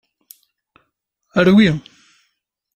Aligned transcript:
Rwi. 1.47 1.67